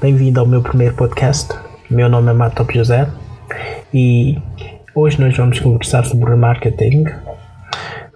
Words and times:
Bem-vindo 0.00 0.38
ao 0.38 0.46
meu 0.46 0.62
primeiro 0.62 0.94
podcast. 0.94 1.52
Meu 1.90 2.08
nome 2.08 2.30
é 2.30 2.32
Matop 2.32 2.72
José 2.72 3.08
e 3.92 4.38
hoje 4.94 5.20
nós 5.20 5.36
vamos 5.36 5.58
conversar 5.58 6.04
sobre 6.04 6.36
marketing. 6.36 7.06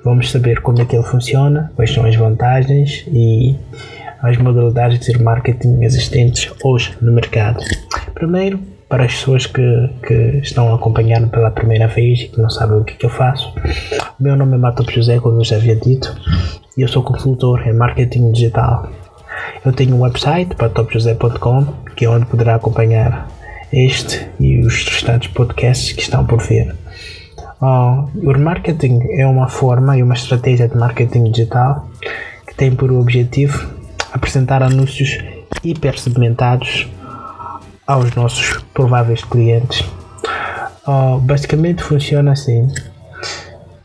Vamos 0.05 0.31
saber 0.31 0.61
como 0.61 0.81
é 0.81 0.85
que 0.85 0.95
ele 0.95 1.03
funciona, 1.03 1.73
quais 1.75 1.93
são 1.93 2.05
as 2.07 2.15
vantagens 2.15 3.05
e 3.09 3.57
as 4.23 4.37
modalidades 4.39 5.01
de 5.01 5.23
marketing 5.23 5.83
existentes 5.83 6.53
hoje 6.65 6.97
no 7.01 7.13
mercado. 7.13 7.63
Primeiro, 8.15 8.61
para 8.89 9.05
as 9.05 9.15
pessoas 9.15 9.47
que, 9.47 9.91
que 10.07 10.15
estão 10.43 10.73
acompanhando 10.75 11.29
pela 11.29 11.51
primeira 11.51 11.89
vez 11.89 12.21
e 12.21 12.29
que 12.29 12.41
não 12.41 12.49
sabem 12.49 12.79
o 12.79 12.85
que, 12.85 12.95
que 12.95 13.07
eu 13.07 13.11
faço, 13.11 13.53
meu 14.19 14.37
nome 14.37 14.55
é 14.55 14.59
Matop 14.59 14.93
José, 14.95 15.19
como 15.19 15.41
eu 15.41 15.45
já 15.45 15.57
havia 15.57 15.77
dito, 15.77 16.17
e 16.77 16.83
eu 16.83 16.89
sou 16.89 17.03
consultor 17.03 17.67
em 17.67 17.73
marketing 17.73 18.33
digital. 18.33 18.89
Eu 19.65 19.73
tenho 19.73 19.97
um 19.97 20.03
website, 20.03 20.55
patopjosé.com, 20.55 21.67
que 21.97 22.05
é 22.05 22.09
onde 22.09 22.27
poderá 22.27 22.55
acompanhar 22.55 23.29
este 23.73 24.27
e 24.39 24.61
os 24.61 24.85
restantes 24.85 25.33
podcasts 25.33 25.93
que 25.93 26.03
estão 26.03 26.25
por 26.25 26.41
vir. 26.41 26.75
Ah, 27.61 28.05
o 28.15 28.33
remarketing 28.33 29.01
é 29.19 29.27
uma 29.27 29.49
forma 29.49 29.97
e 29.99 30.03
uma 30.03 30.15
estratégia 30.15 30.69
de 30.69 30.77
marketing 30.77 31.25
digital 31.25 31.89
que 32.47 32.55
tem 32.55 32.75
por 32.75 32.93
objetivo 32.93 33.76
apresentar 34.17 34.63
anúncios 34.63 35.19
hipersegmentados 35.63 36.89
aos 37.87 38.15
nossos 38.15 38.63
prováveis 38.75 39.23
clientes. 39.25 39.85
Ah, 40.87 41.19
basicamente 41.21 41.83
funciona 41.83 42.33
assim. 42.33 42.69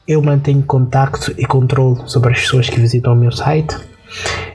Eu 0.08 0.22
mantenho 0.22 0.64
contacto 0.64 1.33
e 1.38 1.45
controle 1.45 2.02
sobre 2.05 2.31
as 2.33 2.39
pessoas 2.42 2.70
que 2.70 2.80
visitam 2.80 3.14
o 3.14 3.16
meu 3.16 3.31
site 3.31 3.75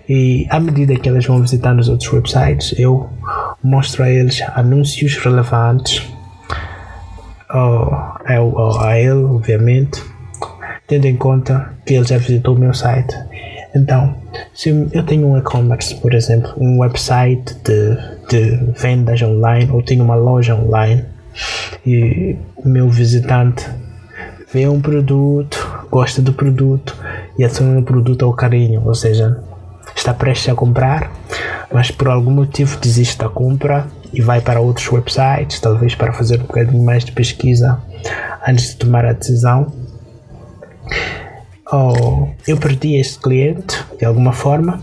e 0.08 0.46
à 0.50 0.60
medida 0.60 0.94
que 0.96 1.08
elas 1.08 1.24
vão 1.26 1.40
visitando 1.40 1.80
os 1.80 1.88
outros 1.88 2.12
websites, 2.12 2.78
eu 2.78 3.08
mostro 3.62 4.02
a 4.04 4.10
eles 4.10 4.40
anúncios 4.54 5.16
relevantes 5.16 6.02
ao- 7.48 8.18
a 8.80 8.98
ele, 8.98 9.24
obviamente, 9.24 10.02
tendo 10.86 11.06
em 11.06 11.16
conta 11.16 11.72
que 11.84 11.94
ele 11.94 12.06
já 12.06 12.18
visitou 12.18 12.54
o 12.54 12.58
meu 12.58 12.74
site. 12.74 13.16
Então, 13.76 14.16
se 14.54 14.70
eu 14.90 15.02
tenho 15.02 15.26
um 15.28 15.36
e-commerce, 15.36 15.94
por 15.96 16.14
exemplo, 16.14 16.50
um 16.56 16.78
website 16.78 17.54
de, 17.62 17.96
de 18.26 18.72
vendas 18.72 19.20
online 19.20 19.70
ou 19.70 19.82
tenho 19.82 20.02
uma 20.02 20.14
loja 20.14 20.54
online 20.54 21.04
e 21.84 22.36
o 22.56 22.66
meu 22.66 22.88
visitante 22.88 23.68
vê 24.50 24.66
um 24.66 24.80
produto, 24.80 25.84
gosta 25.90 26.22
do 26.22 26.32
produto 26.32 26.96
e 27.38 27.44
adiciona 27.44 27.78
o 27.78 27.82
produto 27.82 28.24
ao 28.24 28.32
carinho, 28.32 28.82
ou 28.82 28.94
seja, 28.94 29.38
está 29.94 30.14
prestes 30.14 30.48
a 30.48 30.54
comprar, 30.54 31.12
mas 31.70 31.90
por 31.90 32.08
algum 32.08 32.30
motivo 32.30 32.78
desiste 32.80 33.18
da 33.18 33.28
compra 33.28 33.86
e 34.10 34.22
vai 34.22 34.40
para 34.40 34.58
outros 34.58 34.90
websites, 34.90 35.60
talvez 35.60 35.94
para 35.94 36.14
fazer 36.14 36.40
um 36.40 36.44
bocadinho 36.44 36.82
mais 36.82 37.04
de 37.04 37.12
pesquisa 37.12 37.78
antes 38.48 38.70
de 38.70 38.76
tomar 38.76 39.04
a 39.04 39.12
decisão. 39.12 39.70
Oh, 41.72 42.28
eu 42.46 42.56
perdi 42.56 42.94
este 42.94 43.18
cliente 43.18 43.84
de 43.98 44.04
alguma 44.04 44.32
forma, 44.32 44.80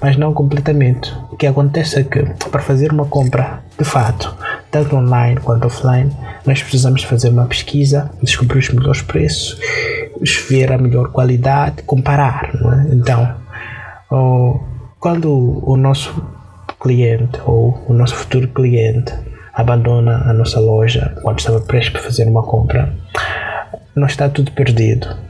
mas 0.00 0.16
não 0.16 0.32
completamente. 0.32 1.12
O 1.30 1.36
que 1.36 1.46
acontece 1.46 2.00
é 2.00 2.04
que 2.04 2.22
para 2.50 2.62
fazer 2.62 2.90
uma 2.90 3.04
compra 3.04 3.62
de 3.78 3.84
fato, 3.84 4.34
tanto 4.70 4.96
online 4.96 5.38
quanto 5.40 5.66
offline, 5.66 6.10
nós 6.46 6.62
precisamos 6.62 7.02
fazer 7.02 7.28
uma 7.28 7.44
pesquisa, 7.44 8.10
descobrir 8.22 8.60
os 8.60 8.70
melhores 8.70 9.02
preços, 9.02 9.58
ver 10.48 10.72
a 10.72 10.78
melhor 10.78 11.10
qualidade, 11.10 11.82
comparar. 11.82 12.50
é? 12.54 12.94
Então, 12.94 13.34
oh, 14.10 14.58
quando 14.98 15.62
o 15.68 15.76
nosso 15.76 16.14
cliente 16.80 17.38
ou 17.44 17.84
o 17.86 17.92
nosso 17.92 18.14
futuro 18.14 18.48
cliente 18.48 19.12
abandona 19.52 20.30
a 20.30 20.32
nossa 20.32 20.60
loja 20.60 21.14
quando 21.22 21.40
estava 21.40 21.60
prestes 21.60 21.92
para 21.92 22.02
fazer 22.02 22.26
uma 22.26 22.42
compra, 22.42 22.94
não 23.94 24.06
está 24.06 24.30
tudo 24.30 24.52
perdido. 24.52 25.25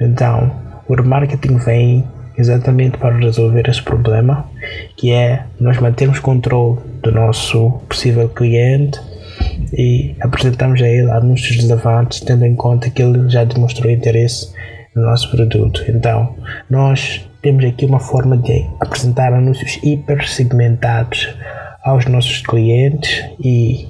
Então, 0.00 0.50
o 0.88 0.94
remarketing 0.94 1.56
vem 1.58 2.04
exatamente 2.36 2.98
para 2.98 3.16
resolver 3.16 3.68
esse 3.68 3.82
problema, 3.82 4.48
que 4.96 5.12
é 5.12 5.44
nós 5.60 5.78
mantermos 5.78 6.18
controle 6.18 6.80
do 7.02 7.12
nosso 7.12 7.70
possível 7.88 8.28
cliente 8.28 9.00
e 9.72 10.14
apresentamos 10.20 10.80
a 10.82 10.88
ele 10.88 11.10
anúncios 11.10 11.56
relevantes, 11.56 12.20
tendo 12.20 12.44
em 12.44 12.54
conta 12.54 12.90
que 12.90 13.02
ele 13.02 13.28
já 13.28 13.44
demonstrou 13.44 13.90
interesse 13.90 14.52
no 14.94 15.02
nosso 15.02 15.30
produto. 15.30 15.84
Então, 15.88 16.34
nós 16.68 17.28
temos 17.42 17.64
aqui 17.64 17.84
uma 17.84 18.00
forma 18.00 18.36
de 18.36 18.66
apresentar 18.80 19.32
anúncios 19.32 19.78
hiper 19.82 20.26
segmentados 20.26 21.28
aos 21.84 22.06
nossos 22.06 22.38
clientes 22.40 23.24
e 23.38 23.86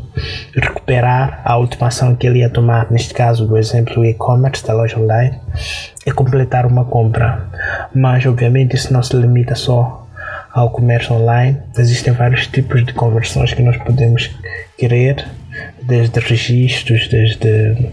recuperar 0.55 1.41
a 1.45 1.53
automação 1.53 2.15
que 2.15 2.27
ele 2.27 2.41
ia 2.41 2.51
tomar, 2.51 2.91
neste 2.91 3.13
caso, 3.15 3.47
do 3.47 3.57
exemplo 3.57 3.95
do 3.95 4.05
e-commerce 4.05 4.67
da 4.67 4.73
loja 4.73 4.99
online, 4.99 5.39
e 6.07 6.13
completar 6.13 6.67
uma 6.67 6.85
compra. 6.85 7.47
Mas, 7.95 8.25
obviamente, 8.27 8.77
isso 8.77 8.93
não 8.93 9.03
se 9.03 9.17
limita 9.17 9.55
só 9.55 10.07
ao 10.53 10.71
comércio 10.71 11.15
online. 11.15 11.59
Existem 11.77 12.13
vários 12.13 12.47
tipos 12.47 12.85
de 12.85 12.93
conversões 12.93 13.53
que 13.53 13.63
nós 13.63 13.77
podemos 13.79 14.31
querer, 14.79 15.27
desde 15.83 16.21
registros, 16.21 17.09
desde 17.09 17.91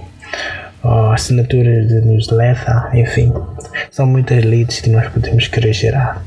ó, 0.84 1.12
assinaturas 1.12 1.88
de 1.88 2.02
newsletter, 2.02 2.96
enfim, 2.96 3.34
são 3.90 4.06
muitas 4.06 4.44
leads 4.44 4.82
que 4.82 4.90
nós 4.90 5.08
podemos 5.10 5.48
querer 5.48 5.74
gerar. 5.74 6.24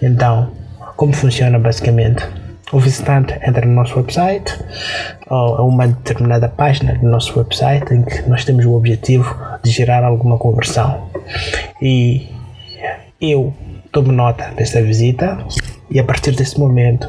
Então, 0.00 0.52
como 0.96 1.12
funciona 1.12 1.58
basicamente? 1.58 2.24
O 2.72 2.80
visitante 2.80 3.34
entra 3.46 3.66
no 3.66 3.72
nosso 3.72 3.96
website 3.96 4.52
ou 5.28 5.56
a 5.56 5.62
uma 5.62 5.86
determinada 5.86 6.48
página 6.48 6.94
do 6.94 7.06
nosso 7.08 7.38
website 7.38 7.92
em 7.92 8.02
que 8.02 8.28
nós 8.28 8.44
temos 8.44 8.64
o 8.64 8.74
objetivo 8.74 9.36
de 9.62 9.70
gerar 9.70 10.02
alguma 10.04 10.38
conversão. 10.38 11.08
E 11.80 12.28
eu 13.20 13.54
tomo 13.92 14.12
nota 14.12 14.50
desta 14.56 14.82
visita 14.82 15.38
e 15.90 16.00
a 16.00 16.04
partir 16.04 16.32
desse 16.32 16.58
momento 16.58 17.08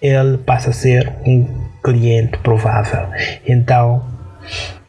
ele 0.00 0.38
passa 0.38 0.70
a 0.70 0.72
ser 0.72 1.12
um 1.26 1.46
cliente 1.82 2.38
provável. 2.38 3.08
Então, 3.46 4.04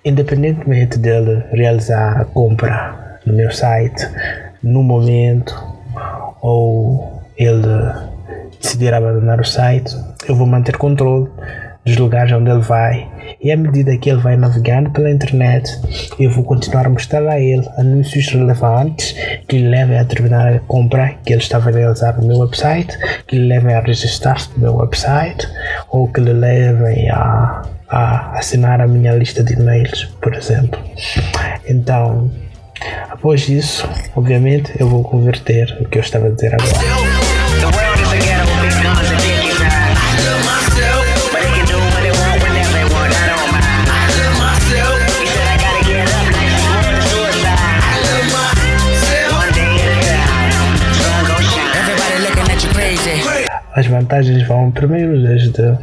independentemente 0.04 0.98
dele 0.98 1.44
realizar 1.52 2.22
a 2.22 2.26
compra 2.26 3.20
no 3.26 3.34
meu 3.34 3.52
site 3.52 4.08
no 4.62 4.84
momento 4.84 5.54
ou 6.42 7.22
ele 7.38 8.15
decidir 8.62 8.94
abandonar 8.94 9.40
o 9.40 9.46
site, 9.46 9.96
eu 10.28 10.36
vou 10.36 10.48
manter 10.48 10.78
controle 10.78 11.30
dos 11.86 11.98
lugares 11.98 12.32
onde 12.34 12.50
ele 12.50 12.62
vai. 12.62 13.08
E 13.42 13.52
à 13.52 13.58
medida 13.58 13.96
que 13.98 14.10
ele 14.10 14.20
vai 14.20 14.36
navegando 14.36 14.90
pela 14.90 15.12
internet 15.12 15.70
eu 16.20 16.32
vou 16.32 16.44
continuar 16.44 16.88
a 16.88 16.90
mostrar 16.90 17.26
a 17.28 17.40
ele 17.40 17.68
anúncios 17.78 18.28
relevantes 18.30 19.16
que 19.48 19.58
lhe 19.58 19.70
levem 19.70 20.00
a 20.00 20.06
terminar 20.06 20.54
a 20.54 20.60
compra 20.62 21.16
que 21.24 21.34
ele 21.34 21.42
estava 21.42 21.70
a 21.70 21.74
realizar 21.74 22.20
no 22.20 22.28
meu 22.28 22.38
website 22.40 22.98
que 23.28 23.38
lhe 23.38 23.48
levem 23.48 23.76
a 23.76 23.82
registrar-se 23.82 24.50
no 24.56 24.60
meu 24.60 24.76
website 24.78 25.48
ou 25.90 26.12
que 26.12 26.22
lhe 26.22 26.34
levem 26.34 27.10
a, 27.12 27.62
a 27.88 28.38
assinar 28.38 28.82
a 28.82 28.88
minha 28.88 29.14
lista 29.14 29.44
de 29.44 29.54
e-mails 29.54 30.06
por 30.22 30.34
exemplo. 30.34 30.80
Então 31.68 32.32
após 33.10 33.48
isso 33.48 33.88
obviamente 34.16 34.72
eu 34.80 34.90
vou 34.90 35.04
converter 35.04 35.78
o 35.82 35.86
que 35.86 36.00
eu 36.00 36.02
estava 36.02 36.28
a 36.28 36.32
dizer 36.32 36.56
agora 36.56 37.15
As 53.76 53.88
vantagens 53.88 54.48
vão 54.48 54.72
primeiro 54.72 55.22
desde 55.22 55.78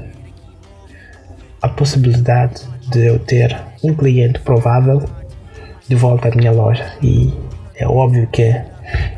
a 1.61 1.69
possibilidade 1.69 2.63
de 2.91 3.07
eu 3.07 3.19
ter 3.19 3.55
um 3.85 3.95
cliente 3.95 4.41
provável 4.41 5.03
de 5.87 5.95
volta 5.95 6.29
à 6.29 6.35
minha 6.35 6.53
loja 6.53 6.91
e 7.03 7.31
é 7.77 7.87
óbvio 7.87 8.27
que 8.29 8.59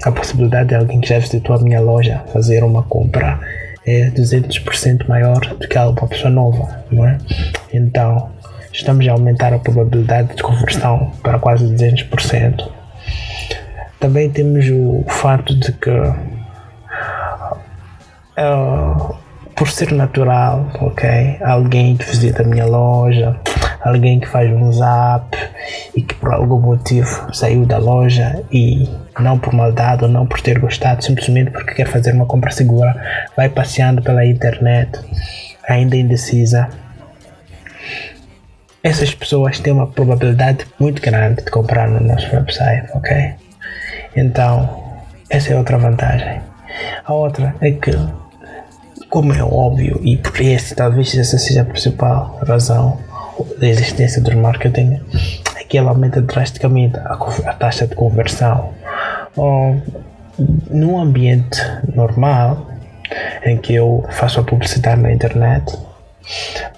a 0.05 0.11
possibilidade 0.11 0.71
de 0.71 0.75
alguém 0.75 1.01
que 1.01 1.09
já 1.09 1.21
visitou 1.21 1.55
a 1.55 1.61
minha 1.61 1.81
loja 1.81 2.25
fazer 2.33 2.65
uma 2.65 2.83
compra 2.83 3.39
é 3.87 4.11
200% 4.11 5.09
maior 5.09 5.39
do 5.39 5.69
que 5.69 5.79
uma 5.79 6.09
pessoa 6.09 6.31
nova, 6.31 6.85
não 6.91 7.07
é? 7.07 7.19
Então, 7.73 8.29
estamos 8.73 9.07
a 9.07 9.13
aumentar 9.13 9.55
a 9.55 9.59
probabilidade 9.61 10.35
de 10.35 10.43
conversão 10.43 11.13
para 11.23 11.39
quase 11.39 11.65
200%. 11.67 12.69
Também 14.01 14.31
temos 14.31 14.67
o 14.69 15.05
fato 15.09 15.55
de 15.55 15.71
que 15.73 15.91
ah, 18.37 19.15
por 19.55 19.69
ser 19.69 19.93
natural, 19.93 20.69
ok? 20.81 21.39
Alguém 21.43 21.97
que 21.97 22.05
visita 22.05 22.43
a 22.43 22.47
minha 22.47 22.67
loja, 22.67 23.39
alguém 23.81 24.19
que 24.19 24.27
faz 24.27 24.51
um 24.51 24.73
zap 24.73 25.37
e 25.95 26.03
que 26.03 26.15
por 26.15 26.33
algum 26.33 26.61
motivo 26.61 27.33
saiu 27.33 27.65
da 27.65 27.79
loja 27.79 28.43
e 28.51 28.89
não 29.21 29.39
por 29.39 29.53
maldade 29.55 30.05
ou 30.05 30.11
não 30.11 30.27
por 30.27 30.41
ter 30.41 30.59
gostado, 30.59 31.05
simplesmente 31.05 31.51
porque 31.51 31.75
quer 31.75 31.87
fazer 31.87 32.13
uma 32.13 32.27
compra 32.27 32.51
segura, 32.51 32.95
vai 33.37 33.49
passeando 33.49 34.03
pela 34.03 34.27
internet, 34.27 34.99
ainda 35.69 35.97
indecisa. 35.97 36.69
Essas 38.83 39.15
pessoas 39.15 39.61
têm 39.61 39.73
uma 39.73 39.87
probabilidade 39.87 40.67
muito 40.79 41.01
grande 41.01 41.43
de 41.43 41.51
comprar 41.51 41.89
no 41.89 42.01
nosso 42.01 42.35
website, 42.35 42.89
ok? 42.95 43.35
Então, 44.17 44.83
essa 45.31 45.53
é 45.53 45.57
outra 45.57 45.79
vantagem. 45.79 46.41
A 47.05 47.13
outra 47.13 47.55
é 47.61 47.71
que 47.71 47.93
como 49.15 49.33
é 49.33 49.45
óbvio, 49.45 50.01
e 50.03 50.17
por 50.17 50.41
esse, 50.41 50.75
talvez 50.75 51.17
essa 51.17 51.39
seja 51.39 51.63
a 51.63 51.65
principal 51.65 52.37
razão 52.45 52.99
da 53.61 53.69
existência 53.69 54.21
do 54.21 54.37
marketing, 54.37 55.01
é 55.55 55.63
que 55.63 55.79
ela 55.79 55.91
aumenta 55.91 56.21
drasticamente 56.21 56.97
a, 56.97 57.13
a 57.13 57.53
taxa 57.53 57.87
de 57.87 57.95
conversão. 57.95 58.75
Oh, 59.37 59.77
num 60.69 61.01
ambiente 61.01 61.61
normal, 61.95 62.69
em 63.45 63.57
que 63.57 63.73
eu 63.73 64.05
faço 64.11 64.41
a 64.41 64.43
publicidade 64.43 65.01
na 65.01 65.13
internet, 65.13 65.79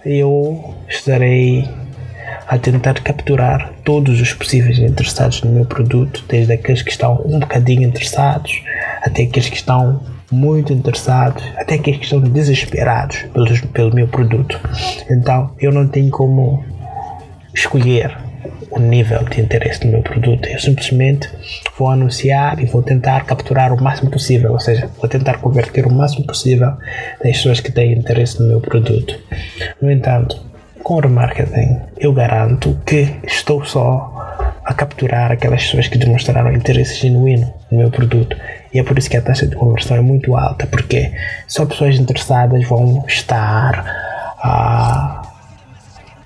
eu 0.04 0.74
estarei 0.86 1.66
a 2.46 2.58
tentar 2.58 3.00
capturar 3.00 3.72
todos 3.82 4.20
os 4.20 4.34
possíveis 4.34 4.78
interessados 4.78 5.42
no 5.42 5.52
meu 5.52 5.64
produto, 5.64 6.22
desde 6.28 6.52
aqueles 6.52 6.82
que 6.82 6.90
estão 6.90 7.22
um 7.24 7.38
bocadinho 7.38 7.84
interessados, 7.84 8.62
até 9.00 9.22
aqueles 9.22 9.48
que 9.48 9.56
estão 9.56 10.02
muito 10.30 10.72
interessados, 10.72 11.42
até 11.56 11.78
que 11.78 11.90
estão 11.90 12.20
desesperados 12.20 13.18
pelos, 13.32 13.60
pelo 13.60 13.94
meu 13.94 14.08
produto. 14.08 14.58
Então 15.10 15.52
eu 15.58 15.72
não 15.72 15.86
tenho 15.86 16.10
como 16.10 16.64
escolher 17.54 18.16
o 18.70 18.78
nível 18.78 19.22
de 19.24 19.40
interesse 19.40 19.80
do 19.80 19.88
meu 19.88 20.02
produto. 20.02 20.48
Eu 20.48 20.58
simplesmente 20.58 21.28
vou 21.78 21.88
anunciar 21.88 22.62
e 22.62 22.66
vou 22.66 22.82
tentar 22.82 23.24
capturar 23.24 23.72
o 23.72 23.82
máximo 23.82 24.10
possível, 24.10 24.52
ou 24.52 24.60
seja, 24.60 24.88
vou 24.98 25.08
tentar 25.08 25.38
converter 25.38 25.86
o 25.86 25.92
máximo 25.92 26.26
possível 26.26 26.72
das 27.22 27.36
pessoas 27.36 27.60
que 27.60 27.72
têm 27.72 27.92
interesse 27.92 28.40
no 28.40 28.48
meu 28.48 28.60
produto. 28.60 29.18
No 29.80 29.90
entanto, 29.90 30.40
com 30.82 30.94
o 30.94 31.00
remarketing, 31.00 31.80
eu 31.98 32.12
garanto 32.12 32.78
que 32.84 33.16
estou 33.24 33.64
só 33.64 34.15
a 34.66 34.74
capturar 34.74 35.30
aquelas 35.30 35.62
pessoas 35.62 35.86
que 35.86 35.96
demonstraram 35.96 36.52
interesse 36.52 36.96
genuíno 36.96 37.54
no 37.70 37.78
meu 37.78 37.88
produto. 37.88 38.36
E 38.74 38.80
é 38.80 38.82
por 38.82 38.98
isso 38.98 39.08
que 39.08 39.16
a 39.16 39.22
taxa 39.22 39.46
de 39.46 39.54
conversão 39.54 39.96
é 39.96 40.00
muito 40.00 40.36
alta, 40.36 40.66
porque 40.66 41.12
só 41.46 41.64
pessoas 41.64 41.96
interessadas 42.00 42.66
vão 42.66 43.04
estar 43.06 43.84
a 44.42 45.22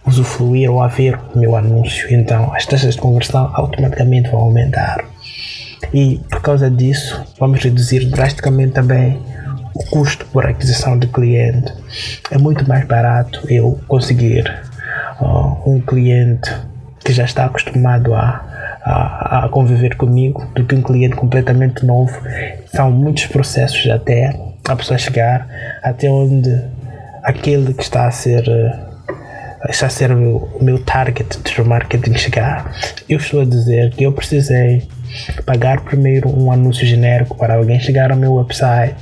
usufruir 0.06 0.70
ou 0.70 0.82
a 0.82 0.88
ver 0.88 1.20
o 1.34 1.38
meu 1.38 1.54
anúncio. 1.54 2.12
Então, 2.12 2.52
as 2.54 2.64
taxas 2.64 2.94
de 2.94 3.00
conversão 3.00 3.50
automaticamente 3.54 4.30
vão 4.30 4.40
aumentar. 4.40 5.04
E 5.92 6.18
por 6.30 6.40
causa 6.40 6.70
disso, 6.70 7.22
vamos 7.38 7.62
reduzir 7.62 8.06
drasticamente 8.06 8.72
também 8.72 9.20
o 9.74 9.84
custo 9.90 10.24
por 10.26 10.46
aquisição 10.46 10.98
de 10.98 11.06
cliente. 11.08 11.72
É 12.30 12.38
muito 12.38 12.66
mais 12.66 12.86
barato 12.86 13.42
eu 13.52 13.78
conseguir 13.86 14.50
ah, 15.20 15.56
um 15.66 15.78
cliente 15.78 16.50
que 17.04 17.12
já 17.12 17.24
está 17.24 17.46
acostumado 17.46 18.14
a, 18.14 18.44
a, 18.84 19.44
a 19.44 19.48
conviver 19.48 19.96
comigo 19.96 20.46
do 20.54 20.64
que 20.64 20.74
um 20.74 20.82
cliente 20.82 21.16
completamente 21.16 21.84
novo. 21.84 22.16
São 22.66 22.90
muitos 22.90 23.26
processos 23.26 23.88
até 23.90 24.38
a 24.68 24.76
pessoa 24.76 24.98
chegar 24.98 25.48
até 25.82 26.08
onde 26.08 26.62
aquele 27.22 27.74
que 27.74 27.82
está 27.82 28.06
a 28.06 28.10
ser 28.10 28.48
eh, 28.48 28.90
está 29.68 29.86
a 29.86 29.90
ser 29.90 30.10
o 30.12 30.16
meu, 30.16 30.36
o 30.60 30.64
meu 30.64 30.78
target 30.82 31.38
de 31.38 31.62
marketing 31.62 32.14
chegar. 32.14 32.74
Eu 33.08 33.18
estou 33.18 33.42
a 33.42 33.44
dizer 33.44 33.90
que 33.90 34.04
eu 34.04 34.12
precisei 34.12 34.88
pagar 35.44 35.80
primeiro 35.80 36.28
um 36.28 36.52
anúncio 36.52 36.86
genérico 36.86 37.36
para 37.36 37.54
alguém 37.54 37.80
chegar 37.80 38.10
ao 38.10 38.16
meu 38.16 38.34
website 38.34 38.96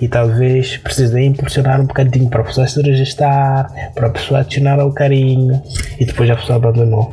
e 0.00 0.08
talvez 0.08 0.76
precisei 0.76 1.26
impulsionar 1.26 1.80
um 1.80 1.86
bocadinho 1.86 2.28
para 2.28 2.40
a 2.40 2.44
pessoa 2.44 2.66
se 2.66 2.80
registrar, 2.82 3.70
para 3.94 4.08
a 4.08 4.10
pessoa 4.10 4.40
adicionar 4.40 4.80
ao 4.80 4.92
carinho 4.92 5.62
e 5.98 6.04
depois 6.04 6.30
a 6.30 6.36
pessoa 6.36 6.56
abandonou. 6.56 7.12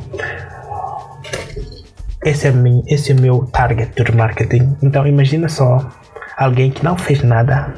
Esse 2.24 2.48
é, 2.48 2.50
meu, 2.50 2.82
esse 2.86 3.12
é 3.12 3.14
o 3.14 3.20
meu 3.20 3.46
target 3.46 4.02
de 4.02 4.12
marketing. 4.12 4.76
Então 4.82 5.06
imagina 5.06 5.48
só 5.48 5.88
alguém 6.36 6.70
que 6.70 6.84
não 6.84 6.96
fez 6.96 7.22
nada 7.22 7.74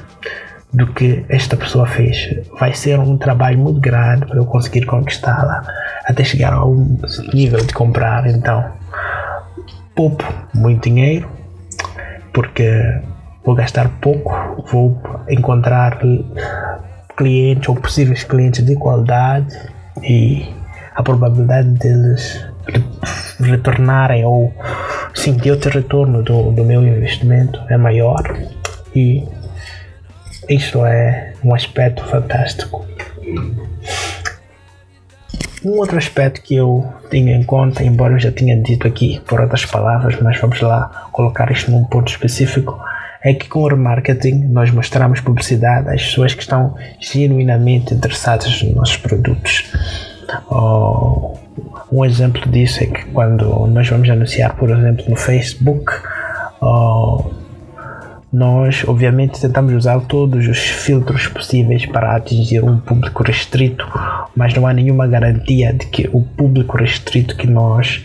do 0.73 0.87
que 0.93 1.25
esta 1.29 1.57
pessoa 1.57 1.87
fez. 1.87 2.37
Vai 2.59 2.73
ser 2.75 2.99
um 2.99 3.17
trabalho 3.17 3.59
muito 3.59 3.81
grande 3.81 4.27
para 4.27 4.37
eu 4.37 4.47
conseguir 4.47 4.87
conquistá-la 4.87 5.63
até 6.05 6.25
chegar 6.25 6.53
a 6.53 6.65
um 6.65 6.99
nível 7.33 7.65
de 7.65 7.73
comprar. 7.73 8.27
Então, 8.27 8.65
poupo 10.01 10.25
muito 10.55 10.89
dinheiro 10.89 11.29
porque 12.33 12.71
vou 13.45 13.55
gastar 13.55 13.91
pouco, 14.01 14.33
vou 14.73 14.99
encontrar 15.29 15.99
clientes 17.19 17.69
ou 17.69 17.75
possíveis 17.75 18.25
clientes 18.25 18.65
de 18.65 18.77
qualidade 18.77 19.55
e 20.03 20.49
a 20.95 21.03
probabilidade 21.03 21.69
deles 21.73 22.47
re- 22.67 22.83
retornarem 23.51 24.25
ou 24.25 24.55
eu 25.45 25.61
ter 25.61 25.73
retorno 25.73 26.23
do, 26.23 26.51
do 26.51 26.65
meu 26.65 26.83
investimento 26.83 27.61
é 27.69 27.77
maior 27.77 28.23
e 28.97 29.29
isto 30.49 30.83
é 30.87 31.35
um 31.45 31.55
aspecto 31.55 32.03
fantástico. 32.05 32.87
Um 35.65 35.79
outro 35.79 35.99
aspecto 35.99 36.41
que 36.43 36.55
eu 36.55 36.91
tinha 37.11 37.37
em 37.37 37.43
conta, 37.43 37.83
embora 37.83 38.15
eu 38.15 38.19
já 38.19 38.33
tinha 38.33 38.57
dito 38.61 38.87
aqui 38.87 39.21
por 39.27 39.41
outras 39.41 39.67
palavras, 39.67 40.19
mas 40.21 40.39
vamos 40.41 40.61
lá 40.61 41.09
colocar 41.13 41.51
isto 41.51 41.71
num 41.71 41.85
ponto 41.85 42.09
específico, 42.09 42.79
é 43.23 43.35
que 43.35 43.49
com 43.49 43.61
o 43.61 43.69
remarketing 43.69 44.49
nós 44.49 44.71
mostramos 44.71 45.21
publicidade 45.21 45.91
às 45.91 46.03
pessoas 46.03 46.33
que 46.33 46.41
estão 46.41 46.75
genuinamente 46.99 47.93
interessadas 47.93 48.63
nos 48.63 48.75
nossos 48.75 48.97
produtos. 48.97 49.71
Oh, 50.51 51.35
um 51.93 52.05
exemplo 52.05 52.51
disso 52.51 52.83
é 52.83 52.87
que 52.87 53.05
quando 53.07 53.67
nós 53.67 53.89
vamos 53.89 54.09
anunciar, 54.09 54.57
por 54.57 54.71
exemplo, 54.71 55.05
no 55.09 55.17
Facebook, 55.17 55.93
oh, 56.63 57.31
nós 58.33 58.85
obviamente 58.87 59.41
tentamos 59.41 59.73
usar 59.73 60.01
todos 60.03 60.47
os 60.47 60.59
filtros 60.59 61.27
possíveis 61.27 61.85
para 61.87 62.15
atingir 62.15 62.63
um 62.63 62.79
público 62.79 63.25
restrito, 63.25 63.87
mas 64.37 64.55
não 64.55 64.67
há 64.67 64.73
nenhuma 64.73 65.07
garantia 65.07 65.73
de 65.73 65.87
que 65.87 66.09
o 66.13 66.23
público 66.23 66.77
restrito 66.77 67.37
que 67.37 67.47
nós 67.47 68.05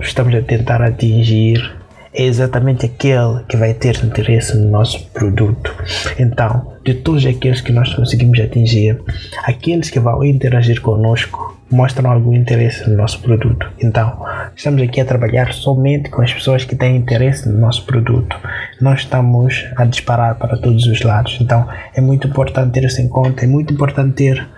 estamos 0.00 0.34
a 0.34 0.40
tentar 0.40 0.80
atingir 0.80 1.76
é 2.14 2.24
exatamente 2.24 2.86
aquele 2.86 3.44
que 3.46 3.56
vai 3.56 3.74
ter 3.74 4.02
interesse 4.02 4.56
no 4.56 4.70
nosso 4.70 5.06
produto. 5.10 5.74
Então, 6.18 6.72
de 6.82 6.94
todos 6.94 7.26
aqueles 7.26 7.60
que 7.60 7.70
nós 7.70 7.94
conseguimos 7.94 8.40
atingir, 8.40 8.98
aqueles 9.44 9.90
que 9.90 10.00
vão 10.00 10.24
interagir 10.24 10.80
conosco 10.80 11.57
mostram 11.70 12.10
algum 12.10 12.34
interesse 12.34 12.88
no 12.88 12.96
nosso 12.96 13.20
produto. 13.20 13.70
Então, 13.82 14.24
estamos 14.56 14.82
aqui 14.82 15.00
a 15.00 15.04
trabalhar 15.04 15.52
somente 15.52 16.08
com 16.08 16.22
as 16.22 16.32
pessoas 16.32 16.64
que 16.64 16.74
têm 16.74 16.96
interesse 16.96 17.48
no 17.48 17.58
nosso 17.58 17.84
produto. 17.84 18.36
Não 18.80 18.94
estamos 18.94 19.66
a 19.76 19.84
disparar 19.84 20.36
para 20.36 20.56
todos 20.56 20.86
os 20.86 21.02
lados. 21.02 21.38
Então, 21.40 21.68
é 21.94 22.00
muito 22.00 22.28
importante 22.28 22.72
ter 22.72 22.84
isso 22.84 23.00
em 23.00 23.08
conta. 23.08 23.44
É 23.44 23.46
muito 23.46 23.72
importante 23.74 24.14
ter 24.14 24.48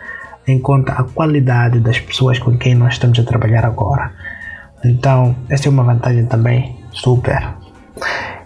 em 0.47 0.59
conta 0.59 0.93
a 0.93 1.05
qualidade 1.05 1.81
das 1.81 1.99
pessoas 1.99 2.39
com 2.39 2.57
quem 2.57 2.75
nós 2.75 2.95
estamos 2.95 3.19
a 3.19 3.25
trabalhar 3.25 3.65
agora. 3.65 4.13
Então, 4.85 5.37
essa 5.49 5.69
é 5.69 5.71
uma 5.71 5.83
vantagem 5.83 6.27
também 6.27 6.77
super. 6.93 7.55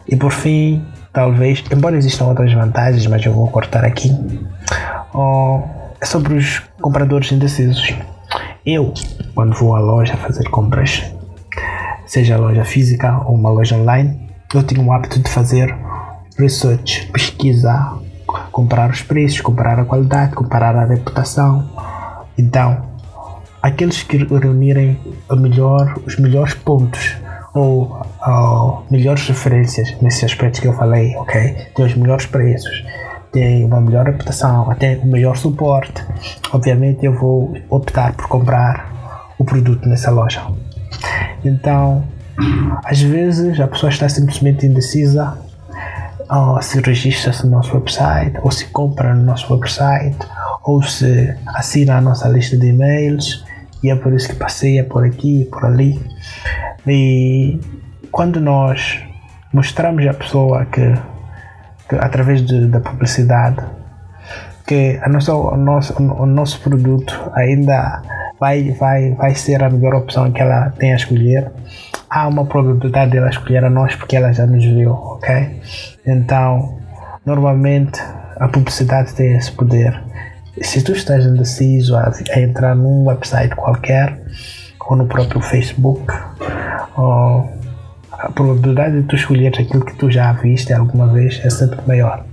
E 0.08 0.16
por 0.16 0.32
fim, 0.32 0.84
talvez, 1.12 1.62
embora 1.72 1.96
existam 1.96 2.26
outras 2.26 2.52
vantagens, 2.52 3.06
mas 3.06 3.24
eu 3.24 3.32
vou 3.32 3.48
cortar 3.48 3.84
aqui, 3.84 4.10
oh, 5.14 5.62
é 6.00 6.04
sobre 6.04 6.34
os 6.34 6.60
compradores 6.80 7.30
indecisos. 7.30 7.94
Eu, 8.66 8.94
quando 9.34 9.54
vou 9.54 9.76
à 9.76 9.78
loja 9.78 10.16
fazer 10.16 10.48
compras, 10.48 11.04
seja 12.06 12.38
loja 12.38 12.64
física 12.64 13.20
ou 13.26 13.34
uma 13.34 13.50
loja 13.50 13.76
online, 13.76 14.18
eu 14.54 14.62
tenho 14.62 14.82
o 14.86 14.90
hábito 14.90 15.20
de 15.20 15.28
fazer 15.28 15.76
research, 16.38 17.06
pesquisar, 17.12 17.98
comparar 18.50 18.90
os 18.90 19.02
preços, 19.02 19.42
comparar 19.42 19.78
a 19.78 19.84
qualidade, 19.84 20.34
comparar 20.34 20.74
a 20.76 20.86
reputação. 20.86 21.68
Então, 22.38 22.80
aqueles 23.60 24.02
que 24.02 24.16
reunirem 24.16 24.98
melhor, 25.30 26.00
os 26.06 26.18
melhores 26.18 26.54
pontos 26.54 27.16
ou 27.52 28.00
ah, 28.22 28.80
melhores 28.90 29.28
referências 29.28 29.94
nesses 30.00 30.24
aspectos 30.24 30.60
que 30.60 30.68
eu 30.68 30.72
falei, 30.72 31.14
ok? 31.16 31.54
Tem 31.74 31.84
os 31.84 31.94
melhores 31.94 32.24
preços, 32.24 32.82
tem 33.34 33.64
uma 33.64 33.80
melhor 33.80 34.06
reputação, 34.06 34.70
até 34.70 34.96
o 34.96 35.06
melhor 35.06 35.36
suporte. 35.36 36.02
Obviamente 36.52 37.04
eu 37.04 37.12
vou 37.12 37.52
optar 37.68 38.14
por 38.14 38.28
comprar 38.28 39.34
o 39.36 39.44
produto 39.44 39.88
nessa 39.88 40.12
loja. 40.12 40.40
Então, 41.44 42.04
às 42.84 43.02
vezes 43.02 43.58
a 43.58 43.66
pessoa 43.66 43.90
está 43.90 44.08
simplesmente 44.08 44.64
indecisa 44.64 45.36
ou 46.30 46.62
se 46.62 46.80
registra-se 46.80 47.44
no 47.44 47.50
nosso 47.50 47.74
website, 47.74 48.38
ou 48.40 48.50
se 48.50 48.66
compra 48.66 49.12
no 49.12 49.24
nosso 49.24 49.52
website, 49.52 50.16
ou 50.62 50.82
se 50.82 51.36
assina 51.48 51.98
a 51.98 52.00
nossa 52.00 52.28
lista 52.28 52.56
de 52.56 52.68
e-mails, 52.68 53.44
e 53.82 53.90
é 53.90 53.96
por 53.96 54.12
isso 54.12 54.28
que 54.28 54.36
passeia 54.36 54.84
por 54.84 55.04
aqui 55.04 55.42
e 55.42 55.44
por 55.44 55.64
ali. 55.66 56.00
E 56.86 57.60
quando 58.10 58.40
nós 58.40 59.02
mostramos 59.52 60.06
à 60.06 60.14
pessoa 60.14 60.64
que 60.64 60.94
através 62.00 62.44
de, 62.44 62.66
da 62.66 62.80
publicidade 62.80 63.62
que 64.66 64.98
a 65.02 65.08
nossa, 65.08 65.34
o, 65.34 65.56
nosso, 65.56 66.02
o 66.02 66.26
nosso 66.26 66.60
produto 66.60 67.30
ainda 67.34 68.02
vai, 68.40 68.72
vai, 68.72 69.10
vai 69.12 69.34
ser 69.34 69.62
a 69.62 69.68
melhor 69.68 69.94
opção 69.94 70.32
que 70.32 70.40
ela 70.40 70.70
tem 70.70 70.92
a 70.92 70.96
escolher, 70.96 71.50
há 72.08 72.26
uma 72.26 72.44
probabilidade 72.46 73.12
dela 73.12 73.28
escolher 73.28 73.64
a 73.64 73.70
nós 73.70 73.94
porque 73.94 74.16
ela 74.16 74.32
já 74.32 74.46
nos 74.46 74.64
viu, 74.64 74.92
ok? 74.92 75.60
Então, 76.06 76.78
normalmente 77.26 78.00
a 78.36 78.48
publicidade 78.48 79.12
tem 79.14 79.36
esse 79.36 79.52
poder. 79.52 80.02
Se 80.62 80.82
tu 80.82 80.92
estás 80.92 81.26
indeciso 81.26 81.96
a, 81.96 82.10
a 82.30 82.40
entrar 82.40 82.74
num 82.74 83.06
website 83.06 83.54
qualquer, 83.54 84.18
ou 84.86 84.96
no 84.96 85.06
próprio 85.06 85.40
Facebook, 85.40 86.12
ou 86.96 87.50
a 88.24 88.30
probabilidade 88.30 89.02
de 89.02 89.08
tu 89.08 89.16
escolher 89.16 89.48
aquilo 89.48 89.84
que 89.84 89.94
tu 89.96 90.10
já 90.10 90.32
viste 90.32 90.72
alguma 90.72 91.06
vez 91.08 91.40
é 91.44 91.50
sempre 91.50 91.78
maior. 91.86 92.24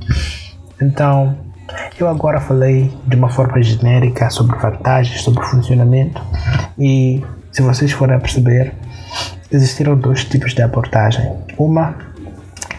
Então, 0.82 1.38
eu 2.00 2.08
agora 2.08 2.40
falei 2.40 2.92
de 3.06 3.16
uma 3.16 3.30
forma 3.30 3.62
genérica 3.62 4.30
sobre 4.30 4.58
vantagens, 4.58 5.22
sobre 5.22 5.44
funcionamento 5.46 6.22
e 6.80 7.24
se 7.52 7.62
vocês 7.62 7.92
forem 7.92 8.18
perceber, 8.20 8.74
existiram 9.52 9.98
dois 9.98 10.24
tipos 10.24 10.54
de 10.54 10.62
abordagem. 10.62 11.30
Uma 11.58 11.96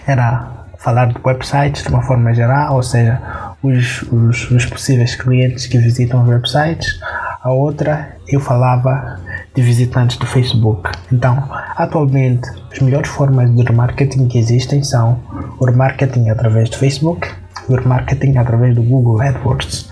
era 0.07 0.51
falar 0.79 1.07
de 1.07 1.17
websites 1.23 1.83
de 1.83 1.91
uma 1.91 2.03
forma 2.03 2.33
geral, 2.33 2.77
ou 2.77 2.83
seja, 2.83 3.21
os, 3.63 4.03
os, 4.11 4.51
os 4.51 4.67
possíveis 4.67 5.15
clientes 5.15 5.67
que 5.67 5.79
visitam 5.79 6.27
websites. 6.27 6.99
A 7.43 7.51
outra 7.51 8.17
eu 8.29 8.39
falava 8.39 9.19
de 9.53 9.63
visitantes 9.63 10.17
do 10.17 10.27
Facebook. 10.27 10.89
Então, 11.13 11.49
atualmente, 11.77 12.49
as 12.71 12.79
melhores 12.79 13.09
formas 13.09 13.53
de 13.55 13.63
remarketing 13.65 14.29
que 14.29 14.39
existem 14.39 14.85
são 14.85 15.19
o 15.59 15.65
remarketing 15.65 16.31
através 16.31 16.71
do 16.71 16.79
Facebook 16.79 17.29
e 17.69 17.73
o 17.73 17.77
remarketing 17.77 18.39
através 18.39 18.77
do 18.77 18.83
Google 18.83 19.21
AdWords. 19.21 19.91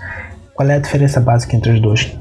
Qual 0.53 0.69
é 0.69 0.75
a 0.75 0.79
diferença 0.79 1.19
básica 1.19 1.57
entre 1.57 1.73
os 1.73 1.81
dois? 1.81 2.17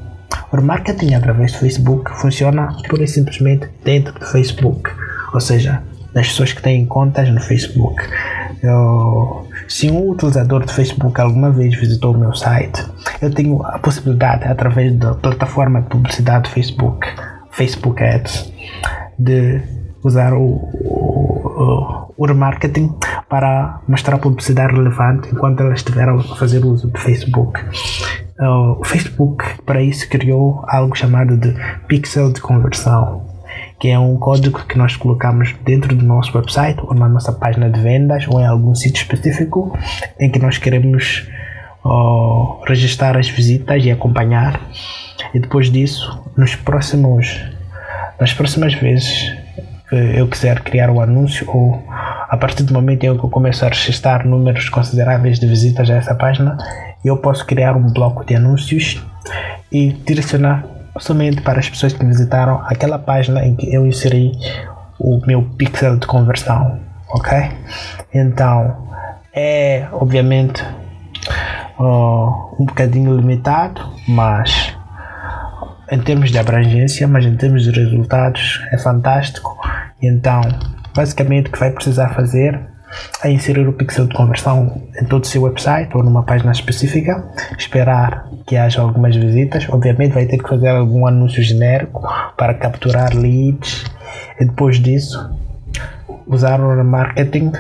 O 0.51 0.57
remarketing 0.57 1.15
através 1.15 1.53
do 1.53 1.59
Facebook 1.59 2.11
funciona 2.17 2.77
pura 2.89 3.05
e 3.05 3.09
simplesmente 3.09 3.69
dentro 3.85 4.13
do 4.19 4.27
Facebook, 4.27 4.91
ou 5.33 5.41
seja, 5.41 5.81
das 6.13 6.27
pessoas 6.27 6.53
que 6.53 6.61
têm 6.61 6.87
contas 6.87 7.29
no 7.29 7.41
Facebook. 7.41 8.03
Eu, 8.63 9.47
se 9.71 9.89
um 9.89 10.11
utilizador 10.11 10.67
do 10.67 10.73
Facebook 10.73 11.21
alguma 11.21 11.49
vez 11.53 11.79
visitou 11.79 12.13
o 12.13 12.19
meu 12.19 12.35
site, 12.35 12.85
eu 13.23 13.33
tenho 13.33 13.65
a 13.65 13.79
possibilidade, 13.79 14.45
através 14.49 14.93
da 14.99 15.15
plataforma 15.15 15.81
de 15.81 15.89
publicidade 15.89 16.49
do 16.49 16.51
Facebook, 16.51 17.07
Facebook 17.53 18.03
Ads, 18.03 18.53
de 19.17 19.63
usar 20.03 20.33
o, 20.35 20.45
o, 20.45 22.13
o 22.17 22.27
remarketing 22.27 22.93
para 23.29 23.81
mostrar 23.87 24.19
publicidade 24.19 24.75
relevante 24.75 25.29
enquanto 25.33 25.61
elas 25.61 25.79
estiveram 25.79 26.19
a 26.19 26.37
fazer 26.37 26.65
uso 26.65 26.89
do 26.89 26.99
Facebook. 26.99 27.61
O 28.41 28.85
Facebook, 28.85 29.45
para 29.65 29.81
isso, 29.81 30.09
criou 30.09 30.65
algo 30.67 30.97
chamado 30.97 31.37
de 31.37 31.55
pixel 31.87 32.33
de 32.33 32.41
conversão, 32.41 33.30
que 33.81 33.89
é 33.89 33.99
um 33.99 34.17
código 34.17 34.67
que 34.67 34.77
nós 34.77 34.95
colocamos 34.95 35.55
dentro 35.65 35.97
do 35.97 36.05
nosso 36.05 36.37
website 36.37 36.79
ou 36.83 36.95
na 36.95 37.09
nossa 37.09 37.33
página 37.33 37.71
de 37.71 37.81
vendas 37.81 38.27
ou 38.29 38.39
em 38.39 38.47
algum 38.47 38.75
sítio 38.75 39.01
específico 39.01 39.77
em 40.19 40.31
que 40.31 40.39
nós 40.39 40.59
queremos 40.59 41.27
uh, 41.83 42.63
registrar 42.69 43.17
as 43.17 43.31
visitas 43.31 43.83
e 43.83 43.91
acompanhar. 43.91 44.61
E 45.33 45.41
depois 45.41 45.73
disso, 45.73 46.23
nos 46.37 46.55
próximos, 46.55 47.41
nas 48.21 48.35
próximas 48.35 48.75
vezes 48.75 49.35
que 49.89 49.97
eu 49.97 50.29
quiser 50.29 50.61
criar 50.61 50.91
um 50.91 51.01
anúncio 51.01 51.49
ou 51.51 51.83
a 51.89 52.37
partir 52.37 52.63
do 52.63 52.75
momento 52.75 53.05
em 53.05 53.17
que 53.17 53.25
eu 53.25 53.31
começo 53.31 53.65
a 53.65 53.69
registrar 53.69 54.27
números 54.27 54.69
consideráveis 54.69 55.41
de 55.41 55.47
visitas 55.47 55.89
a 55.91 55.95
essa 55.95 56.15
página, 56.15 56.57
eu 57.03 57.17
posso 57.17 57.47
criar 57.47 57.77
um 57.77 57.91
bloco 57.91 58.25
de 58.27 58.37
anúncios 58.37 59.03
e 59.73 59.89
direcionar 59.89 60.65
somente 60.99 61.41
para 61.43 61.61
as 61.61 61.69
pessoas 61.69 61.93
que 61.93 62.05
visitaram 62.05 62.61
aquela 62.65 62.99
página 62.99 63.45
em 63.45 63.55
que 63.55 63.73
eu 63.73 63.87
inseri 63.87 64.33
o 64.99 65.21
meu 65.27 65.43
pixel 65.57 65.97
de 65.97 66.07
conversão, 66.07 66.81
ok? 67.09 67.51
Então, 68.13 68.89
é 69.33 69.87
obviamente 69.93 70.63
uh, 71.79 72.57
um 72.59 72.67
bocadinho 72.67 73.17
limitado, 73.17 73.81
mas 74.09 74.77
em 75.91 75.99
termos 75.99 76.31
de 76.31 76.39
abrangência, 76.39 77.09
mas 77.09 77.25
em 77.25 77.37
termos 77.37 77.65
de 77.65 77.71
resultados 77.71 78.61
é 78.73 78.79
fantástico. 78.79 79.59
Então, 80.03 80.41
basicamente 80.95 81.49
o 81.49 81.53
que 81.53 81.59
vai 81.59 81.71
precisar 81.71 82.11
fazer 82.11 82.70
é 83.23 83.31
inserir 83.31 83.67
o 83.69 83.73
pixel 83.73 84.07
de 84.07 84.15
conversão 84.15 84.83
em 85.01 85.05
todo 85.05 85.25
o 85.25 85.27
seu 85.27 85.43
website 85.43 85.97
ou 85.97 86.03
numa 86.03 86.23
página 86.23 86.53
específica, 86.53 87.25
esperar 87.59 88.27
que 88.47 88.57
haja 88.57 88.81
algumas 88.81 89.15
visitas, 89.15 89.69
obviamente 89.69 90.13
vai 90.13 90.27
ter 90.27 90.39
que 90.39 90.49
fazer 90.49 90.69
algum 90.69 91.07
anúncio 91.07 91.43
genérico 91.43 92.03
para 92.37 92.55
capturar 92.55 93.15
leads 93.15 93.85
e 94.41 94.45
depois 94.45 94.79
disso 94.79 95.31
usar 96.27 96.61
o 96.61 96.85
marketing 96.85 97.53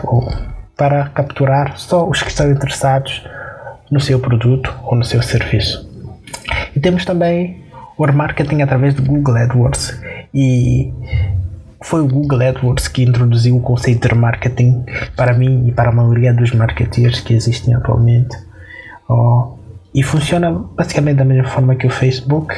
para 0.76 1.08
capturar 1.10 1.76
só 1.76 2.08
os 2.08 2.22
que 2.22 2.30
estão 2.30 2.50
interessados 2.50 3.25
no 3.90 4.00
seu 4.00 4.18
produto 4.20 4.75
ou 4.84 4.96
no 4.96 5.04
seu 5.04 5.22
serviço. 5.22 5.88
E 6.75 6.80
temos 6.80 7.04
também 7.04 7.64
o 7.99 8.04
remarketing 8.04 8.62
através 8.62 8.94
do 8.94 9.02
Google 9.02 9.37
AdWords 9.37 10.00
e 10.32 10.92
foi 11.82 12.02
o 12.02 12.08
Google 12.08 12.42
AdWords 12.42 12.88
que 12.88 13.02
introduziu 13.02 13.56
o 13.56 13.60
conceito 13.60 14.02
de 14.02 14.14
remarketing 14.14 14.84
para 15.16 15.32
mim 15.32 15.68
e 15.68 15.72
para 15.72 15.90
a 15.90 15.92
maioria 15.92 16.32
dos 16.32 16.52
marketeers 16.52 17.20
que 17.20 17.34
existem 17.34 17.75
atualmente. 17.75 18.37
Oh, 19.08 19.58
e 19.92 20.02
funciona 20.02 20.52
basicamente 20.52 21.16
da 21.16 21.25
mesma 21.25 21.49
forma 21.49 21.75
que 21.75 21.87
o 21.87 21.90
Facebook. 21.90 22.54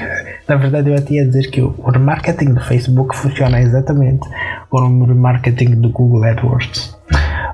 Na 0.46 0.56
verdade, 0.56 0.90
eu 0.90 0.96
até 0.96 1.14
ia 1.14 1.26
dizer 1.26 1.50
que 1.50 1.62
o 1.62 1.90
remarketing 1.90 2.52
do 2.52 2.60
Facebook 2.60 3.16
funciona 3.16 3.60
exatamente 3.60 4.28
como 4.68 5.04
o 5.04 5.06
remarketing 5.06 5.80
do 5.80 5.88
Google 5.88 6.24
AdWords. 6.24 6.94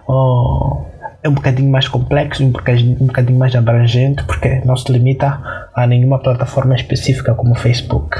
Oh, 0.08 0.84
é 1.22 1.28
um 1.28 1.34
bocadinho 1.34 1.70
mais 1.70 1.86
complexo, 1.86 2.44
um 2.44 2.50
bocadinho, 2.50 2.96
um 3.00 3.06
bocadinho 3.06 3.38
mais 3.38 3.54
abrangente, 3.54 4.24
porque 4.24 4.62
não 4.64 4.76
se 4.76 4.90
limita 4.90 5.68
a 5.74 5.86
nenhuma 5.86 6.18
plataforma 6.18 6.74
específica 6.74 7.34
como 7.34 7.52
o 7.52 7.56
Facebook. 7.56 8.16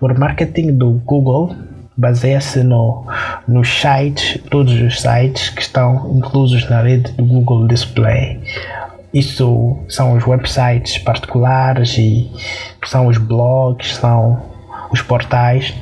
O 0.00 0.06
remarketing 0.06 0.76
do 0.76 0.92
Google 1.04 1.56
baseia-se 1.96 2.62
no, 2.62 3.06
nos 3.46 3.68
sites, 3.68 4.40
todos 4.50 4.72
os 4.80 5.00
sites 5.00 5.50
que 5.50 5.62
estão 5.62 6.12
inclusos 6.16 6.68
na 6.68 6.82
rede 6.82 7.12
do 7.12 7.24
Google 7.24 7.68
Display. 7.68 8.40
Isso 9.12 9.78
são 9.88 10.16
os 10.16 10.26
websites 10.26 10.98
particulares 10.98 11.96
e 11.98 12.30
são 12.84 13.06
os 13.06 13.16
blogs, 13.16 13.94
são 13.94 14.42
os 14.90 15.00
portais 15.02 15.72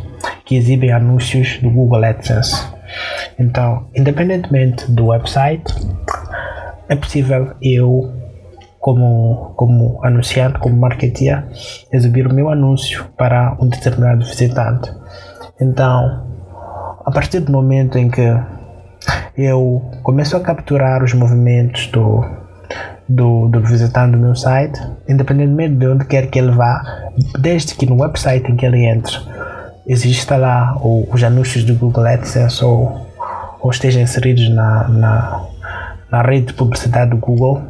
que 0.45 0.57
exibem 0.57 0.93
anúncios 0.93 1.59
do 1.59 1.71
Google 1.71 2.05
AdSense. 2.05 2.67
Então, 3.39 3.87
independentemente 3.95 4.91
do 4.91 5.07
website, 5.07 5.65
é 6.89 6.97
possível 6.97 7.55
eu, 7.63 8.13
como, 8.79 9.55
como 9.57 9.99
anunciante, 10.05 10.59
como 10.59 10.77
marketeer, 10.77 11.47
exibir 11.91 12.27
o 12.27 12.35
meu 12.35 12.51
anúncio 12.51 13.07
para 13.17 13.57
um 13.59 13.69
determinado 13.69 14.25
visitante. 14.25 14.91
Então, 15.63 16.27
a 17.05 17.11
partir 17.13 17.39
do 17.39 17.53
momento 17.53 17.97
em 17.97 18.11
que 18.11 18.37
eu 19.37 19.81
começo 20.03 20.37
a 20.37 20.41
capturar 20.41 21.05
os 21.05 21.15
movimentos 21.15 21.87
do, 21.87 22.25
do, 23.09 23.47
do 23.47 23.61
visitante 23.61 24.13
do 24.13 24.19
meu 24.19 24.35
site, 24.35 24.81
independentemente 25.09 25.77
de 25.77 25.87
onde 25.87 26.05
quer 26.05 26.27
que 26.27 26.41
ele 26.41 26.51
vá, 26.51 26.83
desde 27.39 27.77
que 27.77 27.87
no 27.87 28.03
website 28.03 28.51
em 28.51 28.57
que 28.57 28.67
ele 28.67 28.85
entre 28.85 29.17
exista 29.87 30.37
lá 30.37 30.77
ou, 30.81 31.09
os 31.13 31.23
anúncios 31.23 31.63
do 31.63 31.77
Google 31.77 32.07
AdSense 32.07 32.65
ou, 32.65 33.07
ou 33.61 33.71
estejam 33.71 34.03
inseridos 34.03 34.49
na, 34.51 34.89
na, 34.89 35.47
na 36.11 36.23
rede 36.23 36.47
de 36.47 36.55
publicidade 36.55 37.11
do 37.13 37.19
Google, 37.19 37.63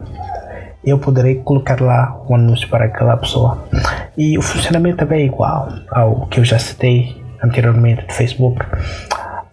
eu 0.82 0.98
poderei 0.98 1.34
colocar 1.36 1.78
lá 1.78 2.18
um 2.26 2.36
anúncio 2.36 2.68
para 2.70 2.86
aquela 2.86 3.18
pessoa. 3.18 3.64
E 4.16 4.38
o 4.38 4.42
funcionamento 4.42 5.04
é 5.04 5.06
bem 5.06 5.26
igual 5.26 5.68
ao 5.90 6.26
que 6.26 6.40
eu 6.40 6.44
já 6.44 6.58
citei 6.58 7.21
anteriormente 7.42 8.06
do 8.06 8.12
Facebook, 8.12 8.64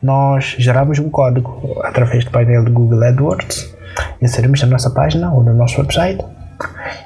nós 0.01 0.55
geramos 0.57 0.99
um 0.99 1.09
código 1.09 1.81
através 1.83 2.23
do 2.23 2.31
painel 2.31 2.63
do 2.63 2.71
Google 2.71 3.03
AdWords, 3.03 3.75
inserimos 4.21 4.61
na 4.61 4.67
nossa 4.67 4.89
página 4.91 5.31
ou 5.33 5.43
no 5.43 5.53
nosso 5.53 5.79
website 5.81 6.23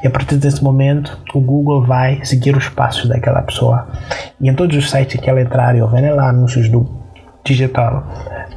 e 0.04 0.08
a 0.08 0.10
partir 0.10 0.36
desse 0.36 0.64
momento 0.64 1.18
o 1.34 1.40
Google 1.40 1.86
vai 1.86 2.24
seguir 2.24 2.56
os 2.56 2.70
passos 2.70 3.08
daquela 3.08 3.42
pessoa. 3.42 3.88
E 4.40 4.50
em 4.50 4.54
todos 4.54 4.76
os 4.76 4.90
sites 4.90 5.20
que 5.20 5.30
ela 5.30 5.42
entrar 5.42 5.76
e 5.76 5.82
houver 5.82 6.14
lá 6.14 6.30
anúncios 6.30 6.70
do 6.70 6.86
digital 7.44 8.04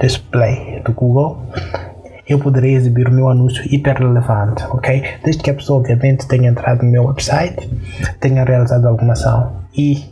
display 0.01 0.83
do 0.85 0.93
Google, 0.93 1.43
eu 2.29 2.39
poderei 2.41 2.75
exibir 2.75 3.09
o 3.09 3.13
meu 3.13 3.29
anúncio 3.29 3.63
hiper 3.73 3.99
relevante, 3.99 4.65
ok? 4.71 5.05
Desde 5.23 5.43
que 5.43 5.51
a 5.51 5.55
pessoa, 5.55 5.79
obviamente, 5.79 6.27
tenha 6.27 6.49
entrado 6.49 6.83
no 6.83 6.91
meu 6.91 7.05
website, 7.05 7.69
tenha 8.21 8.45
realizado 8.45 8.87
alguma 8.87 9.13
ação. 9.13 9.53
E 9.77 10.05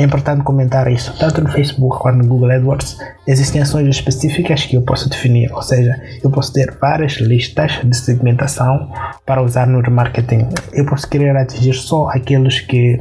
é 0.00 0.04
importante 0.04 0.42
comentar 0.42 0.90
isso, 0.90 1.14
tanto 1.18 1.42
no 1.42 1.50
Facebook 1.50 1.98
quanto 1.98 2.18
no 2.18 2.26
Google 2.26 2.50
AdWords, 2.52 2.96
existem 3.26 3.60
ações 3.60 3.86
específicas 3.86 4.64
que 4.64 4.74
eu 4.74 4.82
posso 4.82 5.08
definir, 5.10 5.52
ou 5.52 5.62
seja, 5.62 6.00
eu 6.22 6.30
posso 6.30 6.52
ter 6.52 6.74
várias 6.80 7.12
listas 7.14 7.80
de 7.84 7.94
segmentação 7.94 8.90
para 9.26 9.42
usar 9.42 9.66
no 9.66 9.80
remarketing. 9.80 10.48
Eu 10.72 10.86
posso 10.86 11.06
querer 11.08 11.36
atingir 11.36 11.74
só 11.74 12.08
aqueles 12.08 12.60
que 12.60 13.00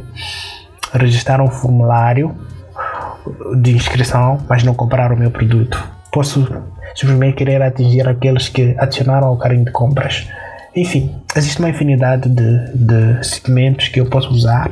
registraram 0.94 1.46
o 1.46 1.52
formulário 1.52 2.36
de 3.62 3.72
inscrição, 3.72 4.38
mas 4.50 4.64
não 4.64 4.74
compraram 4.74 5.16
o 5.16 5.20
meu 5.20 5.32
produto. 5.32 5.82
Posso 6.12 6.48
simplesmente 6.96 7.36
querer 7.36 7.62
atingir 7.62 8.08
aqueles 8.08 8.50
que 8.50 8.76
adicionaram 8.78 9.28
ao 9.28 9.38
carrinho 9.38 9.64
de 9.64 9.72
compras. 9.72 10.28
Enfim, 10.76 11.16
existe 11.36 11.60
uma 11.60 11.70
infinidade 11.70 12.30
de, 12.30 12.72
de 12.74 13.24
segmentos 13.24 13.88
que 13.88 14.00
eu 14.00 14.06
posso 14.06 14.30
usar 14.30 14.72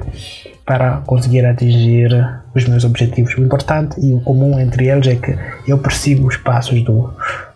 para 0.65 0.97
conseguir 1.05 1.45
atingir 1.45 2.09
os 2.53 2.67
meus 2.67 2.83
objetivos. 2.83 3.35
O 3.37 3.41
importante 3.41 3.99
e 4.01 4.13
o 4.13 4.19
comum 4.19 4.59
entre 4.59 4.87
eles 4.87 5.07
é 5.07 5.15
que 5.15 5.37
eu 5.65 5.77
persigo 5.77 6.27
os 6.27 6.35
passos 6.35 6.83
do, 6.83 7.13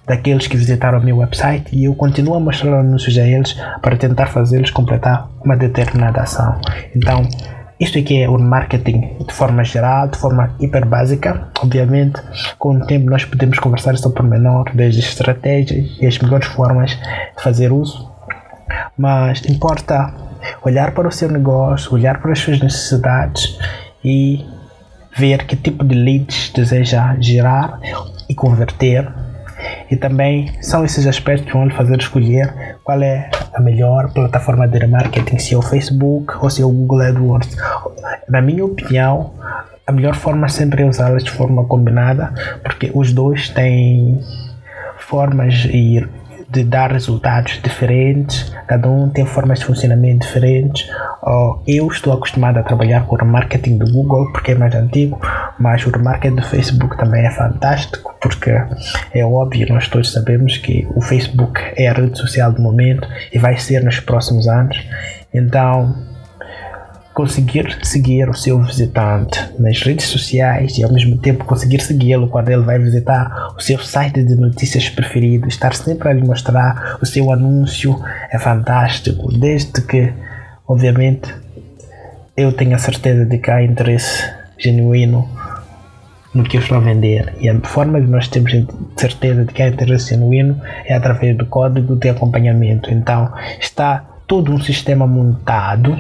daqueles 0.08 0.48
que 0.48 0.56
visitaram 0.56 1.00
o 1.00 1.04
meu 1.04 1.18
website 1.18 1.76
e 1.76 1.86
eu 1.86 1.96
continuo 1.96 2.36
a 2.36 2.40
mostrar 2.40 2.80
anúncios 2.80 3.18
a 3.18 3.28
eles 3.28 3.54
para 3.82 3.98
tentar 3.98 4.28
fazê-los 4.28 4.72
completar 4.72 5.30
uma 5.44 5.58
determinada 5.58 6.22
ação. 6.22 6.60
Então, 6.96 7.28
isto 7.82 7.98
aqui 7.98 8.22
é 8.22 8.30
o 8.30 8.38
marketing 8.38 9.18
de 9.28 9.34
forma 9.34 9.64
geral, 9.64 10.08
de 10.08 10.18
forma 10.18 10.56
hiper 10.60 10.86
básica. 10.86 11.48
Obviamente, 11.60 12.22
com 12.60 12.76
o 12.76 12.86
tempo 12.86 13.10
nós 13.10 13.26
podemos 13.26 13.58
conversar 13.58 13.98
sobre 13.98 14.20
o 14.20 14.22
pormenor, 14.22 14.70
desde 14.74 15.00
estratégias 15.00 15.98
e 16.00 16.06
as 16.06 16.20
melhores 16.20 16.48
formas 16.48 16.92
de 16.92 17.44
fazer 17.44 17.72
uso. 17.72 18.11
Mas 18.98 19.44
importa 19.46 20.14
olhar 20.64 20.92
para 20.92 21.08
o 21.08 21.12
seu 21.12 21.30
negócio, 21.32 21.94
olhar 21.94 22.22
para 22.22 22.32
as 22.32 22.40
suas 22.40 22.60
necessidades 22.60 23.58
e 24.04 24.46
ver 25.18 25.46
que 25.46 25.56
tipo 25.56 25.84
de 25.84 25.96
leads 25.96 26.52
deseja 26.54 27.16
gerar 27.20 27.80
e 28.30 28.36
converter. 28.36 29.08
E 29.90 29.96
também 29.96 30.52
são 30.62 30.84
esses 30.84 31.06
aspectos 31.06 31.46
que 31.48 31.54
vão 31.54 31.66
lhe 31.66 31.74
fazer 31.74 31.98
escolher 31.98 32.78
qual 32.84 33.02
é 33.02 33.30
a 33.54 33.60
melhor 33.60 34.12
plataforma 34.14 34.68
de 34.68 34.80
remarketing, 34.80 35.38
se 35.38 35.54
é 35.54 35.58
o 35.58 35.62
Facebook 35.62 36.34
ou 36.42 36.50
se 36.50 36.62
é 36.62 36.66
o 36.66 36.72
Google 36.72 37.02
AdWords. 37.02 37.58
Na 38.30 38.42
minha 38.42 38.66
opinião, 38.66 39.34
a 39.86 39.92
melhor 39.92 40.16
forma 40.16 40.48
sempre 40.48 40.84
é 40.84 40.86
usá-las 40.86 41.24
de 41.24 41.32
forma 41.32 41.66
combinada, 41.66 42.34
porque 42.64 42.92
os 42.96 43.12
dois 43.12 43.50
têm 43.50 44.20
formas 44.98 45.66
e 45.66 46.08
de 46.52 46.64
dar 46.64 46.92
resultados 46.92 47.60
diferentes, 47.64 48.52
cada 48.68 48.90
um 48.90 49.10
tem 49.10 49.26
formas 49.26 49.60
de 49.60 49.66
funcionamento 49.66 50.26
diferentes. 50.26 50.90
Eu 51.66 51.88
estou 51.88 52.14
acostumado 52.14 52.58
a 52.58 52.64
trabalhar 52.64 53.06
com 53.06 53.16
o 53.16 53.26
marketing 53.26 53.78
do 53.78 53.92
Google 53.92 54.32
porque 54.34 54.52
é 54.52 54.56
mais 54.56 54.76
antigo, 54.76 55.20
mas 55.58 55.86
o 55.86 56.04
marketing 56.04 56.36
do 56.36 56.44
Facebook 56.44 56.98
também 56.98 57.26
é 57.26 57.32
fantástico 57.32 58.14
porque 58.22 58.52
é 59.14 59.26
óbvio, 59.26 59.68
nós 59.74 59.88
todos 59.88 60.12
sabemos 60.12 60.58
que 60.58 60.88
o 60.94 61.02
Facebook 61.02 61.60
é 61.76 61.88
a 61.88 61.94
rede 61.94 62.18
social 62.18 62.52
do 62.52 62.62
momento 62.62 63.08
e 63.32 63.40
vai 63.40 63.58
ser 63.58 63.84
nos 63.84 64.00
próximos 64.00 64.48
anos. 64.48 64.78
Então, 65.34 65.96
conseguir 67.22 67.78
seguir 67.84 68.28
o 68.28 68.34
seu 68.34 68.60
visitante 68.64 69.40
nas 69.60 69.80
redes 69.84 70.08
sociais 70.08 70.76
e 70.80 70.84
ao 70.84 70.92
mesmo 70.92 71.20
tempo 71.20 71.46
conseguir 71.46 71.80
segui-lo 71.80 72.28
quando 72.28 72.50
ele 72.50 72.64
vai 72.64 72.80
visitar 72.80 73.54
o 73.56 73.62
seu 73.62 73.78
site 73.78 74.24
de 74.24 74.34
notícias 74.34 74.90
preferido, 74.90 75.48
estar 75.48 75.76
sempre 75.76 76.10
a 76.10 76.14
lhe 76.14 76.24
mostrar 76.24 76.98
o 77.00 77.06
seu 77.06 77.32
anúncio 77.32 77.96
é 78.32 78.40
fantástico, 78.40 79.32
desde 79.38 79.84
que, 79.84 80.12
obviamente, 80.68 81.32
eu 82.36 82.52
tenho 82.52 82.74
a 82.74 82.80
certeza 82.80 83.24
de 83.24 83.38
que 83.38 83.52
há 83.52 83.62
interesse 83.62 84.28
genuíno 84.58 85.30
no 86.34 86.44
que 86.44 86.58
eu 86.58 86.62
estou 86.62 86.78
a 86.78 86.82
vender. 86.82 87.36
E 87.40 87.48
a 87.48 87.60
forma 87.60 88.02
de 88.02 88.08
nós 88.08 88.28
termos 88.28 88.52
certeza 88.98 89.46
de 89.46 89.54
que 89.54 89.62
há 89.62 89.68
interesse 89.68 90.10
genuíno 90.10 90.60
é 90.86 90.96
através 90.96 91.38
do 91.38 91.46
código 91.46 91.96
de 91.96 92.10
acompanhamento. 92.10 92.92
Então, 92.92 93.32
está 93.60 94.04
todo 94.26 94.52
um 94.52 94.60
sistema 94.60 95.06
montado 95.06 95.96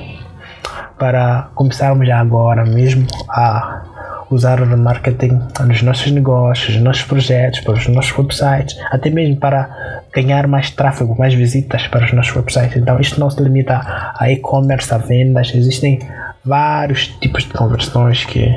para 1.01 1.49
começarmos 1.55 2.05
já 2.05 2.19
agora 2.19 2.63
mesmo 2.63 3.07
a 3.27 3.81
usar 4.29 4.61
o 4.61 4.65
remarketing 4.65 5.41
nos 5.65 5.81
nossos 5.81 6.11
negócios, 6.11 6.75
nos 6.75 6.83
nossos 6.83 7.03
projetos, 7.05 7.59
para 7.61 7.73
os 7.73 7.87
nossos 7.87 8.15
websites, 8.15 8.77
até 8.91 9.09
mesmo 9.09 9.35
para 9.37 10.03
ganhar 10.13 10.45
mais 10.45 10.69
tráfego, 10.69 11.17
mais 11.17 11.33
visitas 11.33 11.87
para 11.87 12.05
os 12.05 12.13
nossos 12.13 12.35
websites. 12.35 12.77
Então, 12.77 12.99
isto 12.99 13.19
não 13.19 13.31
se 13.31 13.41
limita 13.41 13.81
a 14.15 14.31
e-commerce, 14.31 14.93
a 14.93 14.99
vendas, 14.99 15.51
existem 15.55 16.07
vários 16.45 17.07
tipos 17.07 17.45
de 17.45 17.53
conversões 17.53 18.23
que 18.23 18.55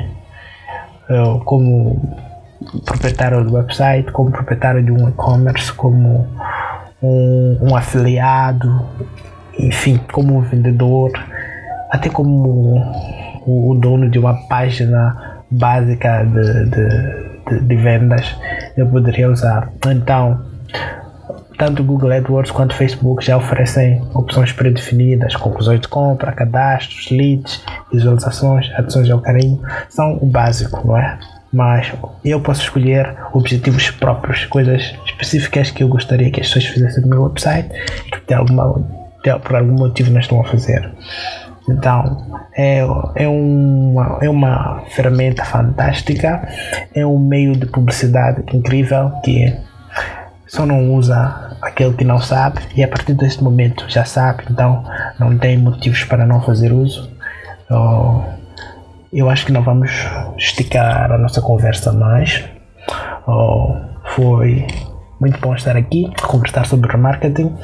eu, 1.09 1.41
como 1.45 2.15
proprietário 2.85 3.43
do 3.43 3.55
website, 3.55 4.11
como 4.11 4.29
proprietário 4.29 4.83
de 4.83 4.91
um 4.91 5.09
e-commerce, 5.09 5.73
como 5.73 6.27
um, 7.01 7.57
um 7.59 7.75
afiliado, 7.75 8.87
enfim, 9.57 9.99
como 10.11 10.37
um 10.37 10.41
vendedor, 10.41 11.11
até 11.89 12.09
como 12.09 12.77
o, 13.45 13.71
o 13.71 13.75
dono 13.75 14.09
de 14.09 14.19
uma 14.19 14.33
página 14.47 15.43
básica 15.49 16.23
de, 16.23 16.69
de, 16.69 17.59
de, 17.59 17.67
de 17.67 17.75
vendas, 17.75 18.35
eu 18.75 18.87
poderia 18.87 19.29
usar. 19.29 19.71
Então, 19.85 20.41
tanto 21.57 21.83
Google 21.83 22.11
AdWords 22.11 22.51
quanto 22.51 22.75
Facebook 22.75 23.23
já 23.25 23.37
oferecem 23.37 24.01
opções 24.13 24.51
predefinidas, 24.51 25.35
conclusões 25.35 25.79
de 25.79 25.87
compra, 25.87 26.31
cadastros, 26.31 27.09
leads, 27.09 27.63
visualizações, 27.91 28.69
adições 28.75 29.09
ao 29.09 29.21
carinho, 29.21 29.61
são 29.89 30.17
o 30.21 30.25
básico, 30.25 30.85
não 30.85 30.97
é? 30.97 31.17
Mas 31.53 31.93
eu 32.23 32.41
posso 32.41 32.63
escolher 32.63 33.15
objetivos 33.31 33.89
próprios, 33.89 34.45
coisas 34.45 34.93
específicas 35.05 35.71
que 35.71 35.83
eu 35.83 35.87
gostaria 35.87 36.29
que 36.29 36.41
as 36.41 36.47
pessoas 36.47 36.65
fizessem 36.65 37.03
no 37.03 37.09
meu 37.09 37.23
website 37.23 37.69
e 38.07 38.11
que 38.11 38.27
de 38.27 38.33
alguma, 38.33 38.83
de, 39.23 39.39
por 39.39 39.55
algum 39.55 39.73
motivo 39.73 40.11
não 40.11 40.19
estão 40.19 40.41
a 40.41 40.43
fazer. 40.43 40.91
Então, 41.67 42.45
é, 42.55 42.79
é, 43.15 43.27
uma, 43.27 44.19
é 44.21 44.29
uma 44.29 44.83
ferramenta 44.89 45.43
fantástica, 45.43 46.47
é 46.93 47.05
um 47.05 47.17
meio 47.17 47.55
de 47.55 47.65
publicidade 47.65 48.43
incrível 48.53 49.11
que 49.23 49.55
só 50.47 50.65
não 50.65 50.93
usa 50.93 51.57
aquele 51.61 51.93
que 51.93 52.03
não 52.03 52.19
sabe 52.19 52.59
e 52.75 52.83
a 52.83 52.87
partir 52.87 53.13
deste 53.13 53.43
momento 53.43 53.85
já 53.89 54.05
sabe, 54.05 54.43
então 54.49 54.83
não 55.19 55.35
tem 55.37 55.57
motivos 55.57 56.03
para 56.03 56.25
não 56.25 56.41
fazer 56.41 56.71
uso. 56.71 57.11
Oh, 57.69 58.21
eu 59.11 59.29
acho 59.29 59.45
que 59.45 59.51
não 59.51 59.63
vamos 59.63 59.91
esticar 60.37 61.11
a 61.11 61.17
nossa 61.17 61.41
conversa 61.41 61.91
mais. 61.91 62.43
Oh, 63.25 63.75
foi 64.15 64.67
muito 65.19 65.39
bom 65.39 65.55
estar 65.55 65.75
aqui, 65.77 66.11
conversar 66.21 66.65
sobre 66.65 66.91
remarketing. 66.91 67.55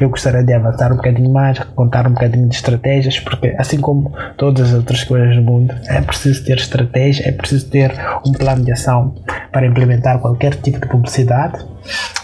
Eu 0.00 0.08
gostaria 0.08 0.42
de 0.42 0.52
avançar 0.52 0.92
um 0.92 0.96
bocadinho 0.96 1.32
mais, 1.32 1.58
contar 1.58 2.06
um 2.06 2.10
bocadinho 2.10 2.48
de 2.48 2.54
estratégias, 2.54 3.18
porque 3.20 3.54
assim 3.58 3.80
como 3.80 4.12
todas 4.36 4.70
as 4.70 4.74
outras 4.74 5.04
coisas 5.04 5.36
do 5.36 5.42
mundo, 5.42 5.74
é 5.86 6.00
preciso 6.00 6.44
ter 6.44 6.56
estratégia, 6.56 7.28
é 7.28 7.32
preciso 7.32 7.68
ter 7.70 7.92
um 8.26 8.32
plano 8.32 8.64
de 8.64 8.72
ação 8.72 9.14
para 9.52 9.66
implementar 9.66 10.18
qualquer 10.18 10.54
tipo 10.56 10.80
de 10.80 10.88
publicidade. 10.88 11.64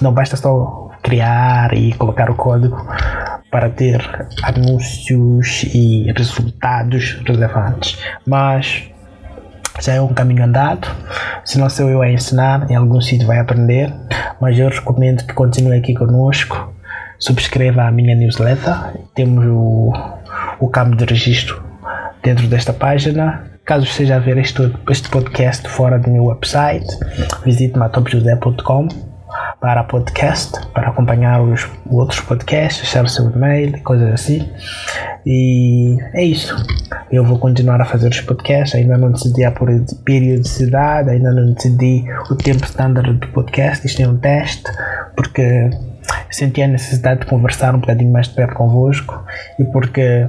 Não 0.01 0.13
basta 0.13 0.37
só 0.37 0.91
criar 1.03 1.75
e 1.75 1.93
colocar 1.95 2.31
o 2.31 2.35
código 2.35 2.77
para 3.51 3.69
ter 3.69 4.01
anúncios 4.43 5.65
e 5.75 6.13
resultados 6.17 7.21
relevantes, 7.27 7.99
mas 8.27 8.85
já 9.81 9.95
é 9.95 10.01
um 10.01 10.13
caminho 10.13 10.45
andado. 10.45 10.89
Se 11.51 11.59
não 11.59 11.69
sou 11.69 11.91
eu 11.91 12.01
a 12.01 12.09
ensinar, 12.09 12.71
em 12.71 12.77
algum 12.77 13.01
sítio 13.01 13.27
vai 13.27 13.41
aprender. 13.41 13.93
Mas 14.41 14.57
eu 14.57 14.69
recomendo 14.69 15.27
que 15.27 15.35
continue 15.35 15.77
aqui 15.77 15.95
conosco. 15.95 16.73
Subscreva 17.19 17.83
a 17.83 17.91
minha 17.91 18.15
newsletter. 18.15 18.73
Temos 19.17 19.45
o, 19.47 19.93
o 20.61 20.69
campo 20.69 20.95
de 20.95 21.05
registro 21.05 21.61
dentro 22.23 22.47
desta 22.47 22.73
página. 22.73 23.51
Caso 23.65 23.85
esteja 23.85 24.15
a 24.15 24.19
ver 24.21 24.39
este, 24.39 24.73
este 24.89 25.09
podcast 25.09 25.69
fora 25.69 25.99
do 25.99 26.09
meu 26.09 26.27
website, 26.27 26.87
visite 27.45 27.77
matopjosé.com 27.77 29.10
para 29.61 29.85
podcast, 29.85 30.53
para 30.69 30.89
acompanhar 30.89 31.41
os 31.43 31.69
outros 31.91 32.21
podcasts, 32.21 32.83
deixar 32.83 33.05
o 33.05 33.09
seu 33.09 33.31
e-mail, 33.31 33.81
coisas 33.83 34.13
assim. 34.13 34.49
E 35.27 35.97
é 36.15 36.23
isso. 36.23 36.55
Eu 37.11 37.25
vou 37.25 37.39
continuar 37.39 37.81
a 37.81 37.85
fazer 37.85 38.09
os 38.09 38.21
podcasts, 38.21 38.75
ainda 38.75 38.97
não 38.97 39.11
decidi 39.11 39.45
a 39.45 39.53
periodicidade, 40.05 41.11
ainda 41.11 41.33
não 41.33 41.53
decidi 41.53 42.05
o 42.31 42.37
tempo 42.37 42.65
standard 42.65 43.13
do 43.13 43.29
podcast, 43.29 43.87
isto 43.87 44.01
é 44.03 44.09
um 44.09 44.17
teste, 44.17 44.71
porque 45.17 45.71
senti 46.31 46.63
a 46.63 46.69
necessidade 46.69 47.21
de 47.21 47.27
conversar 47.27 47.75
um 47.75 47.81
bocadinho 47.81 48.13
mais 48.13 48.29
de 48.29 48.35
perto 48.35 48.55
convosco 48.55 49.25
e 49.59 49.65
porque 49.65 50.29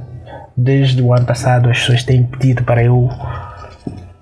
desde 0.56 1.00
o 1.00 1.14
ano 1.14 1.24
passado 1.24 1.70
as 1.70 1.78
pessoas 1.78 2.04
têm 2.04 2.24
pedido 2.24 2.62
para 2.64 2.82
eu 2.82 3.08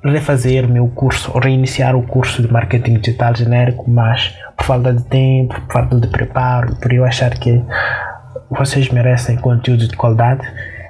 refazer 0.05 0.69
meu 0.69 0.89
curso, 0.89 1.31
ou 1.35 1.41
reiniciar 1.41 1.95
o 1.95 2.03
curso 2.03 2.43
de 2.43 2.53
marketing 2.53 2.95
digital 2.95 3.35
genérico, 3.35 3.91
mas 3.91 4.35
por 4.57 4.65
falta 4.65 4.93
de 4.93 5.03
tempo, 5.05 5.61
por 5.63 5.73
falta 5.73 6.01
de 6.01 6.07
preparo, 6.09 6.77
por 6.77 6.93
eu 6.93 7.05
achar 7.05 7.31
que 7.39 7.63
vocês 8.51 8.89
merecem 8.89 9.37
conteúdo 9.37 9.87
de 9.87 9.97
qualidade, 9.97 10.47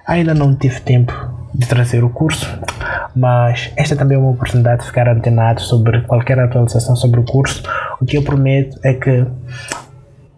ainda 0.07 0.35
não 0.35 0.55
tive 0.55 0.81
tempo 0.81 1.13
de 1.55 1.67
trazer 1.67 2.05
o 2.05 2.11
curso, 2.11 2.49
mas 3.15 3.73
esta 3.77 3.97
também 3.97 4.17
é 4.17 4.21
uma 4.21 4.31
oportunidade 4.31 4.83
de 4.83 4.87
ficar 4.87 5.09
antenado 5.09 5.61
sobre 5.61 6.03
qualquer 6.03 6.39
atualização 6.39 6.95
sobre 6.95 7.21
o 7.21 7.25
curso. 7.25 7.63
O 8.01 8.07
que 8.07 8.17
eu 8.17 8.23
prometo 8.23 8.79
é 8.85 8.95
que 8.95 9.27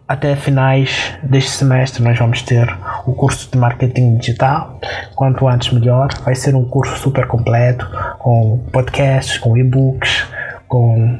até 0.07 0.35
finais 0.35 1.13
deste 1.23 1.51
semestre 1.51 2.03
nós 2.03 2.17
vamos 2.17 2.41
ter 2.41 2.67
o 3.05 3.13
curso 3.13 3.49
de 3.51 3.57
marketing 3.57 4.17
digital. 4.17 4.79
Quanto 5.15 5.47
antes 5.47 5.71
melhor. 5.71 6.09
Vai 6.23 6.35
ser 6.35 6.55
um 6.55 6.65
curso 6.65 6.97
super 6.97 7.27
completo 7.27 7.87
com 8.19 8.59
podcasts, 8.71 9.37
com 9.37 9.57
e-books, 9.57 10.25
com 10.67 11.19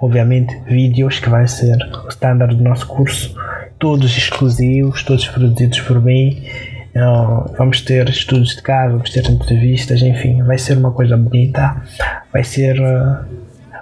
obviamente 0.00 0.58
vídeos 0.66 1.18
que 1.18 1.28
vai 1.28 1.46
ser 1.46 1.76
o 2.04 2.08
standard 2.08 2.54
do 2.54 2.62
nosso 2.62 2.86
curso, 2.86 3.34
todos 3.78 4.16
exclusivos, 4.16 5.02
todos 5.02 5.26
produzidos 5.28 5.80
por 5.80 6.02
mim. 6.02 6.42
Uh, 6.94 7.52
vamos 7.58 7.82
ter 7.82 8.08
estudos 8.08 8.56
de 8.56 8.62
casa, 8.62 8.92
vamos 8.92 9.10
ter 9.10 9.28
entrevistas, 9.28 10.00
enfim, 10.00 10.42
vai 10.42 10.56
ser 10.56 10.78
uma 10.78 10.90
coisa 10.90 11.14
bonita, 11.14 11.76
vai 12.32 12.42
ser 12.42 12.80
uh, 12.80 13.22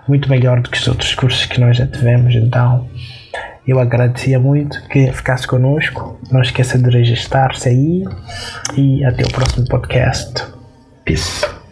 muito 0.09 0.29
melhor 0.29 0.61
do 0.61 0.69
que 0.69 0.77
os 0.77 0.89
outros 0.89 1.15
cursos 1.15 1.47
que 1.47 1.61
nós 1.61 1.77
já 1.77 1.87
tivemos, 1.87 2.35
então 2.35 2.89
eu 3.67 3.81
agradecia 3.81 4.39
muito 4.39 4.83
que 4.89 5.11
ficasse 5.13 5.47
conosco. 5.47 6.19
Não 6.31 6.43
esqueça 6.43 6.79
de 6.79 6.91
registrar-se 6.91 7.69
aí 7.69 8.05
e 8.77 9.05
até 9.05 9.25
o 9.25 9.33
próximo 9.33 9.67
podcast. 9.67 10.45
Peace. 11.05 11.64